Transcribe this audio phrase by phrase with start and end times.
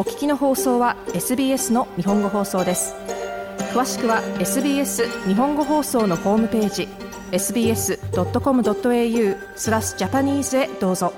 [0.00, 2.94] お聞きの放送は SBS の日本語放送です
[3.74, 6.88] 詳しくは SBS 日本語放送のホームページ
[7.32, 7.98] sbs.com.au
[9.56, 11.12] スラスジャパニーズへどうぞ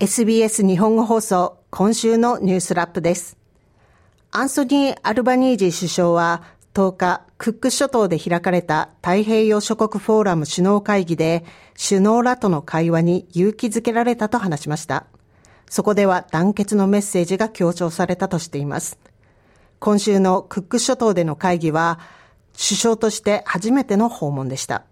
[0.00, 3.43] SBS 日本語放送、今週のニュースラップです。
[4.36, 6.42] アンソニー・アルバニージー首相は
[6.74, 11.44] 10日、クック諸島で開かれた太平洋諸国フォーラム首脳会議で、
[11.80, 15.06] 首脳らとの会話に勇気づけられたと話しました。
[15.70, 18.98] そこでは団結のメッセージが強調されたとしています。
[19.78, 22.00] 今週のクック諸島での会議は、
[22.54, 24.82] 首相として初めての訪問でした。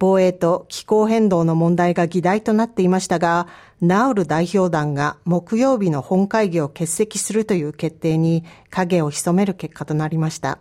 [0.00, 3.46] 防衛と気候変動の問題が議題となっていましたが、
[3.82, 10.58] ナウル代表団が木曜日の本会議を欠席するという決定に影を潜める結果となりました。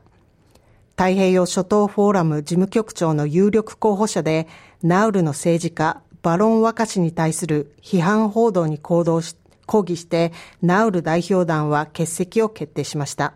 [0.92, 4.50] 太平洋諸島フォーラム事務局長の有力候補者で、
[4.84, 13.36] ナウルの政治家、バロン・ワカ氏に対する批判報道に行動し、抗議して、ナウル代表団は欠席を決定しました。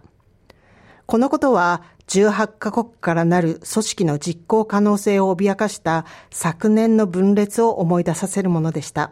[1.06, 9.12] このことは、18カ国からなる組織の実行可能性を脅かした昨年の分裂を思い出させるものでした。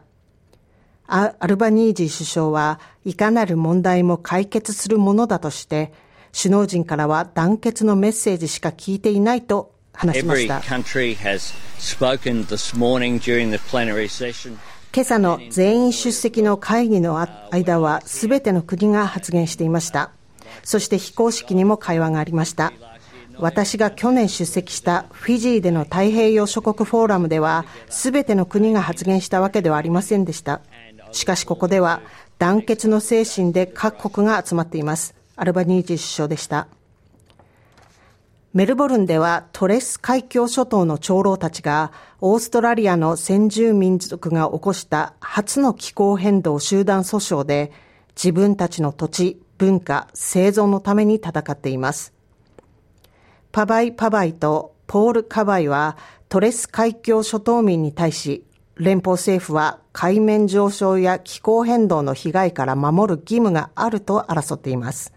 [1.08, 5.92] アルバニージー首相はいかなる問題も解決するものだとして、
[6.34, 10.62] 首脳陣からは団結のメッセージしか聞いていないと話しました。
[14.94, 20.12] 今朝の全員出席の会議の間はすべての国が発言していました。
[20.64, 22.74] そして非公式にも会話がありました。
[23.38, 30.62] 私が去年出席したフィジーでの太平洋諸国フォーラムでは、すべての国が発言したわけではありませんでした。
[31.12, 32.02] しかしここでは、
[32.38, 35.16] 団結の精神で各国が集まっています。
[35.36, 36.68] アルバニージー首相でした。
[38.54, 47.72] メルボルンではトレス海峡諸島の長老たちがオーストラリアの先住民族が起こした初の気候変動集団訴訟で
[48.16, 52.16] 自分たちの土地、文化、生存のために戦っています。
[53.52, 55.98] パバイ・パバイとポール・カバイは
[56.30, 58.44] トレス海峡諸島民に対し、
[58.78, 65.14] 連邦政府は海面上昇や気候変動の被害から守る義務があると争っています。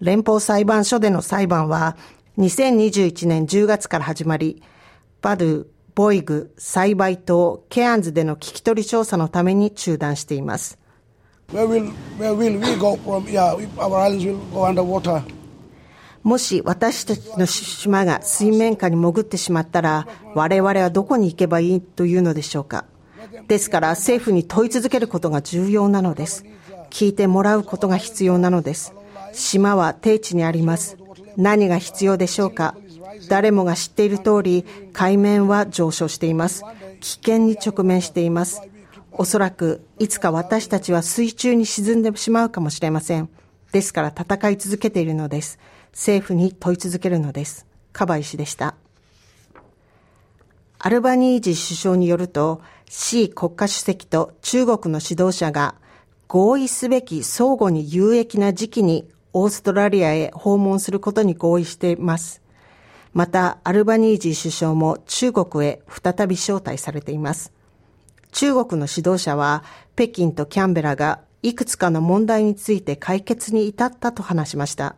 [0.00, 1.96] 連邦裁判所での裁判は
[2.38, 4.60] 2021年10月から始まり、
[5.20, 10.81] バドゥ、ボイグ、栽培島、ケアンズでの聞き取り調査のために中断しています。
[16.22, 22.86] もし私たちの島が水面下に潜ってしまったら、我々はどこに行けばいいというのでしょうか？
[23.48, 26.44] ですから政府に問い続けることが重要なのです。
[26.88, 28.94] 聞いてもらうことが必要なのです。
[29.34, 30.96] 島は低地にあります。
[31.36, 32.76] 何が必要でしょうか？
[33.28, 34.64] 誰もが知っている通り、
[34.94, 36.64] 海面は上昇しています。
[37.00, 38.62] 危険に直面しています。
[39.12, 43.28] おそらくいつか私たちは水中に沈んでしまうかもしれません。
[43.72, 45.58] ですから戦い続けているのです。
[45.92, 47.66] 政府に問い続けるのです。
[47.92, 48.74] カバイ氏でした。
[50.78, 55.74] アルバニージ首相によると、C 国家主席と中国の指導者が
[56.26, 62.42] 合意すべき相互に有益な時期にオーストラリアへ訪問することに合意しています。
[63.12, 67.52] また、アルバニージー首相も中国へ再び招待されています。
[68.32, 69.62] 中国の指導者は
[69.94, 74.96] 北京とキャンベラがいくつかの問題について解決に至ったと話しました。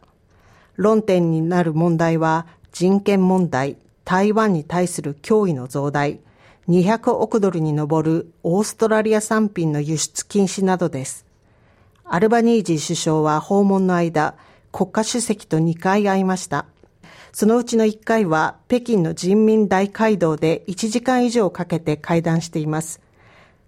[0.76, 6.20] 論点になる問題は人権問題、台湾に対する脅威の増大、
[6.68, 11.26] 200億ドルに上るオーストラリア産品の輸出禁止などです。
[12.04, 14.34] アルバニージー首相は訪問の間、
[14.72, 16.66] 国家主席と2回会いました。
[17.32, 23.03] そのうちの1回は北京の人民大会堂で1時間以上かけて会談しています。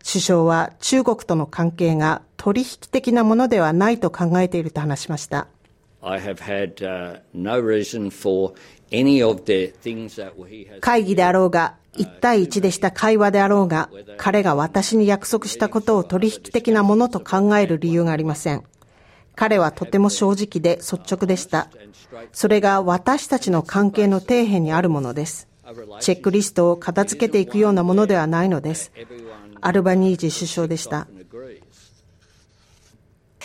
[0.07, 5.49] 首相は中国との関係が取引的なものではないと考えていると話しました。
[10.81, 18.63] 会議であろうが、1対1でした会話であろうが、彼が私に約束したことを取引的なものと考える理由がありません。
[19.35, 21.69] 彼はとても正直で率直でした。
[22.33, 25.49] それが私たちの関係の底辺にあるものです。
[25.99, 28.93] チェックリストを片付けていくようなものではないのです。
[29.61, 31.07] アルバニージ首相でした。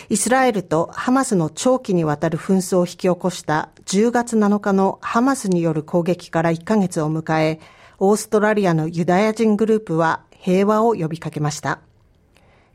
[0.09, 7.59] イスラエルとハマスの長期にわたる紛争を引き起こした10月7日のハマスによる攻撃から1ヶ月を迎え、
[7.99, 11.79] オーストラリアのユダヤ人グループは平和を呼びかけました。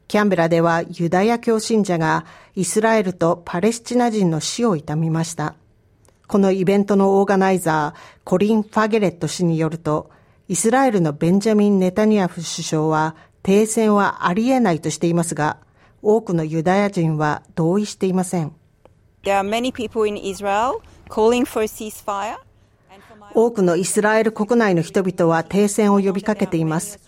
[0.09, 2.25] キャンベラではユダヤ教信者が
[2.55, 5.57] イスラエルとパレスチナ人の死を悼みました。
[6.29, 10.11] このイベントのオーガナイザー、コリン・ファゲレット氏によると、
[10.49, 15.57] イスラエルのベンジャミン・ネタニヤフ首相は、停戦はありえないとしていますが、
[16.03, 18.53] 多くのユダヤ人は同意していません。
[23.35, 27.01] 多くのイスラエル国内の人々は停戦を呼びかけています。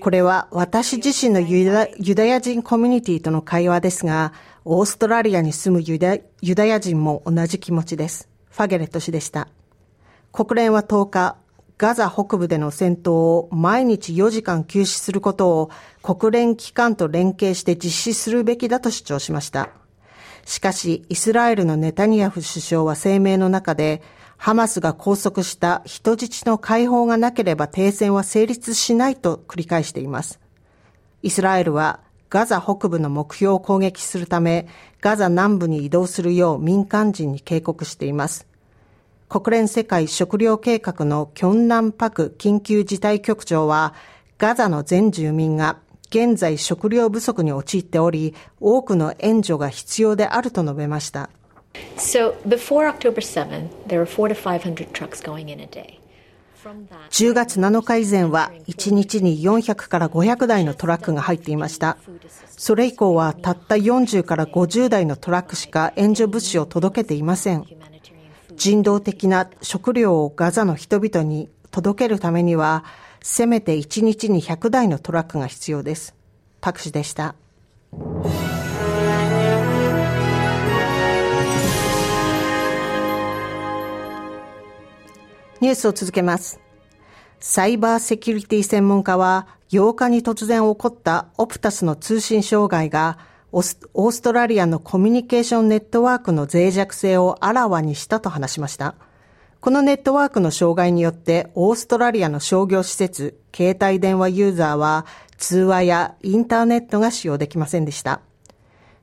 [0.00, 4.34] これは私自身のユダユダヤ人コミュニティとの会話ですが、
[4.66, 8.28] オーストラリアに住むユダユダヤ人も同じ気持ちです。
[8.50, 9.48] ファゲレット氏でした。
[10.30, 11.36] 国連は10日、
[11.78, 15.70] ガザ北部での戦闘を毎日4時間休止することを
[16.02, 19.70] 国連機関と連携して実施するべきだと主張しました。
[20.44, 24.02] しかし、イスラエルのネタニヤフ首相は声明の中で、
[24.36, 30.40] ハマスが拘束した人質の解放がなければ停戦は成立しないと繰り返しています。
[31.22, 34.66] イスラエルはガザ北部の目標を攻撃するため、
[35.00, 38.46] ガザ南部に移動するよう民間人に警告しています。
[39.32, 43.94] 国連世界食糧計画のキョンナンパク緊急事態局長は、
[44.36, 45.78] ガザの全住民が
[46.10, 51.30] 現在食料不足に陥っており、多くの援助が必要であると述べました。
[51.96, 55.98] So, before October 7th, there were 4 to 500 trucks going in a day.
[57.08, 61.96] 10月7日以前は1日に400から500台のトラックが入っていました。
[62.50, 67.64] それ以降はたった40から50台のトラックしか援助物資を届けていません。
[68.56, 72.84] 人道的な食料をガザの人々に届けるためには、
[73.22, 76.14] せめて1日に100台のトラックが必要です。
[76.60, 77.34] パクシでした。
[85.60, 86.60] ニュースを続けます。
[87.38, 93.18] サイバーセキュリティ専門家は8日に突然起こったオプタスの通信障害が
[93.52, 98.94] オーストラリアのコミュニケーションネットワークの脆弱性をあらわにしたと話しました。
[99.60, 105.06] このネットワークの障害によってオーストラリアの商業施設、携帯電話ユーザーは
[105.36, 108.22] 通話やインターネットが使用できませんでした。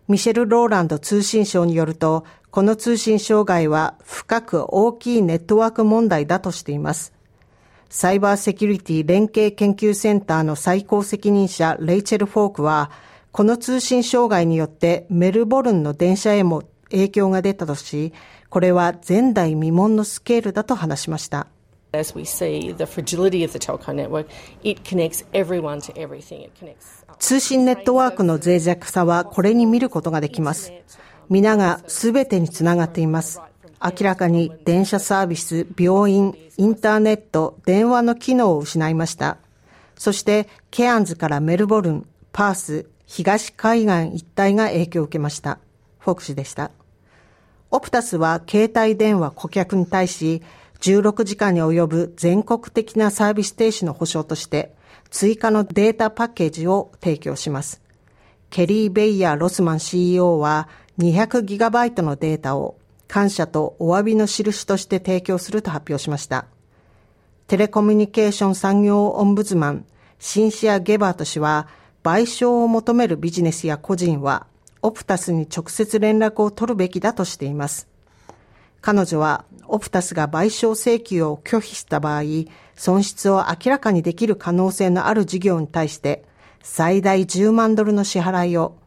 [0.07, 7.13] ミシェル・ローランド通信省によると、この通信障害は深く大きいネットワーク問題だとしています。
[7.89, 12.89] サイバーセキュリティ連携研究センターの最高責任者レイチェル・フォークは、
[13.31, 18.13] この通信障害によってメルボルンの電車へも影響が出たとし、
[18.49, 21.47] これは前代未聞のスケールだと話しました。
[21.91, 24.27] As we see the fragility of the telco network,
[24.63, 26.43] it connects everyone to everything.
[26.43, 30.71] It connects 通信ネットワークの脆弱さはこれに見ることができます。
[31.29, 33.41] 皆がすべてにつながっています。
[33.81, 39.37] 明らかに電車サービス、病院、インターネット、電話の機能を失いました。
[39.95, 45.57] そして、ケアンズからメルボルン、パース、東海岸一帯が影響を受けました。
[45.97, 46.69] フォクシでした。
[47.71, 50.43] オプタスは携帯電話顧客に対し、
[50.81, 54.75] 16時間に及ぶ全国的なサービス停止の保証として、
[55.09, 57.81] 追加のデータパッケージを提供します。
[58.51, 60.69] ケリー・ベイヤー・ロスマン CEO は
[60.99, 62.77] 200GB のデータを
[63.07, 66.45] 感謝とお詫びの印として提供すると発表しました。
[67.47, 69.85] テレコミュニケーション産業オンブズマン、
[70.19, 71.67] シンシア・ゲバート氏は
[72.09, 74.47] 賠償を求めるビジネスや個人は、
[74.81, 77.87] オプタスに直接連絡を取るべきだとしています。
[78.81, 82.23] 彼女は、オプタスが賠償請求を拒否した場合、
[82.73, 86.25] 損失を明らかにできる可能性のある事業に対して、
[86.63, 88.77] 最大10万ドルの支払いを、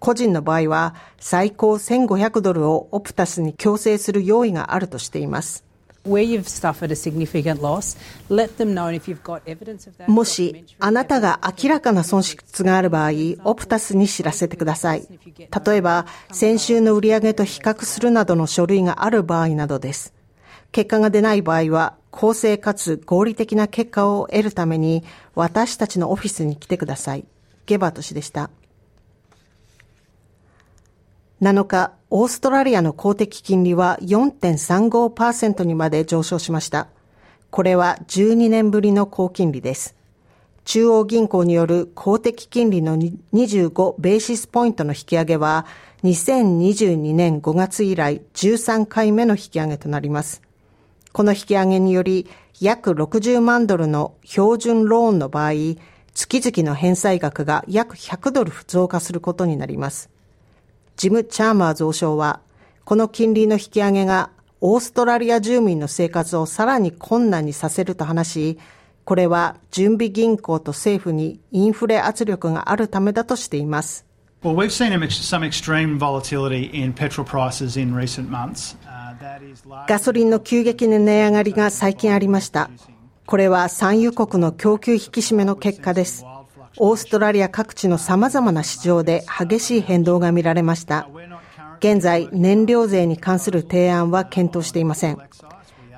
[0.00, 5.64] 個人の場合は最高1500ドルをオプタスに強制する用意があるとしています。
[10.06, 13.10] もしあなたが明らかな損失がある場合、
[13.44, 15.06] オプタスに知らせてください。
[15.66, 20.12] 例えば、先週の売上と比較するなどの書類がある場合などです。
[20.72, 27.24] 結果が出ない場合は、公正かつ合理的な結果を得るために、私たちのオフィスに来てください。
[27.66, 28.50] ゲバート氏でした。
[31.44, 36.88] 7日、オーストラリアの公的金利は4.35%にまで上昇しました。
[37.50, 39.94] これは12年ぶりの高金利です。
[40.64, 45.66] 中央銀行による公的金利の25ベーシスポイントの引き上げは
[46.04, 50.40] 2022年5月以来13回目の引き上げとなります。
[51.12, 52.26] この引き上げにより
[52.58, 55.52] 約60万ドルの標準ローンの場合、
[56.14, 60.13] 月々の返済額が約100ドル増加することになります。
[60.96, 62.40] ジム・チャーマー増相は、
[62.84, 68.58] この金利の引き上げがオーストラリア住民の生活をさらに困難にさせると話し、
[69.04, 74.06] これは準備銀行と政府にインフレ圧力があるためだとしています。
[74.42, 78.76] Well, we've seen some extreme volatility in petrol prices in recent months.
[79.88, 82.70] ガソリンの急激な値上がりが最近ありました。
[83.26, 86.26] これは産油国の供給引き締めの結果です。
[86.78, 91.08] オーストラリア各地の様々な市場で激しい変動が見られました。
[91.78, 95.18] 現在、燃料税に関する提案は検討していません。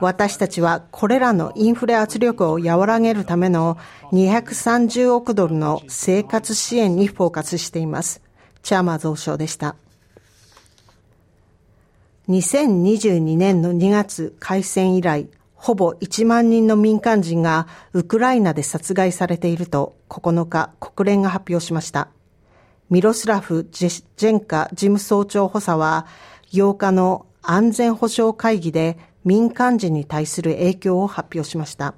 [0.00, 3.78] 私たちはこれらのインフレ圧力を和らげるための
[4.12, 8.20] 230億ドルの生活支援にフォーカスしています。
[8.62, 9.76] チャーマー増相でした。
[12.28, 22.08] 2022年の2月開戦以来、ほぼ1万人の民間人がウクライナで殺害されていると9日国連が発表しました。
[22.88, 26.06] ミロスラフ・ジェンカ事務総長補佐は
[26.52, 31.94] 8日の安全保障会議で民間人に対する影響を発表しました。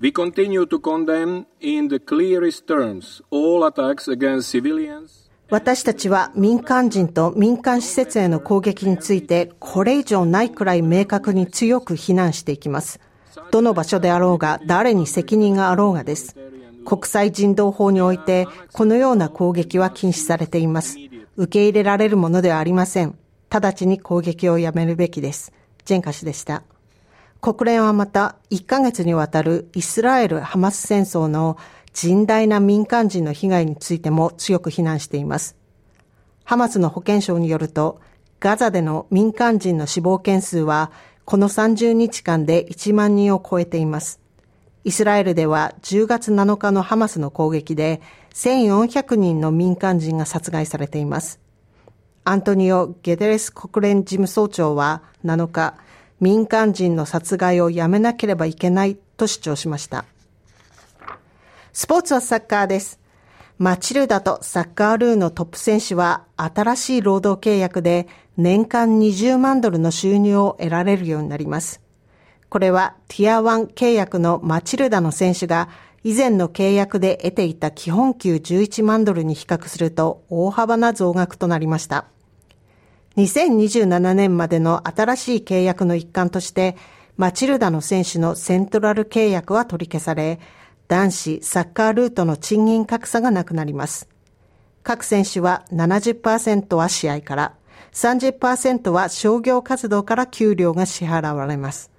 [0.00, 13.00] We continue to condemn in the clearest terms all attacks against civilians 私たちは民間人と民間施設への攻撃についてこれ以上ないくらい明確に強く非難していきます。
[13.50, 16.36] どの場所であろうが誰に責任があろうがです。
[16.84, 20.98] 国際人道法においてこのような攻撃は禁止されています。
[21.36, 23.16] 受け入れられるものではありません。
[23.48, 25.54] 直ちに攻撃をやめるべきです。
[25.86, 26.62] ジェンカ氏でした。
[27.40, 31.56] 国連はまた1ヶ月にわたるイスラエル・ハマス戦争の
[32.00, 35.56] 甚大な民間人の被害についても強く非難しています。
[36.44, 38.00] ハマスの保健省によると、
[38.38, 40.92] ガザでの民間人の死亡件数は、
[41.24, 44.20] この30日間で1万人を超えています。
[44.84, 48.00] イスラエルでは10月7日のハマスの攻撃で
[48.32, 51.40] 1400人の民間人が殺害されています。
[52.22, 55.74] アントニオ・ゲデレス国連事務総長は7日、
[56.20, 60.04] 民間人の殺害をやめなければいけないと主張しました。
[61.78, 62.98] スポーツはサッカーです。
[63.56, 71.80] マチルダとサッカールーのトップ選手は新しい労働契約で年間20万ドルの収入を得られるようになります。
[72.48, 75.68] これはティア1契約のマチルダの選手が
[76.02, 82.06] 以前の契約で得ていた基本給11万ドルに比較すると大幅な増額となりました。
[83.18, 86.76] 2027年までの新しい契約の一環として
[87.16, 90.40] マチルダの選手のセントラル契約は取り消され、
[90.88, 94.08] 男子サッカールートの賃金格差がなくなります。
[94.82, 97.54] 各選手は70%は試合から、
[97.92, 101.90] 30%は商業活動から給料が支払われます。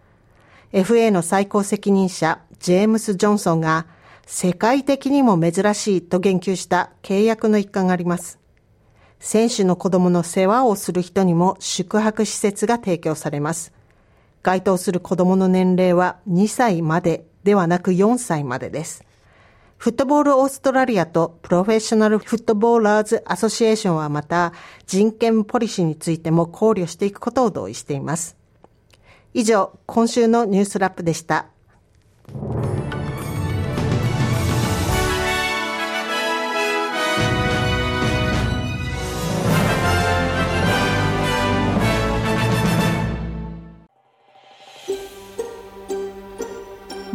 [0.73, 3.85] FA の最高責任者、ジェームス・ジョンソンが、
[4.25, 8.39] 世界的にも珍しいと言及した契約の一環があります。
[9.19, 13.71] 選手の子供の世話をする人にも宿泊施設が提供されます。
[14.41, 19.03] 該当する子供の年齢は2歳までではなく4歳までです。
[19.77, 24.51] フットボールオーストラリアとプロフェッショナルフットボーラーズアソシエーションはまた
[24.87, 28.35] 人権ポリシーについても考慮していくことを同意しています。
[29.33, 31.45] 以上、今週のニュースラップでした。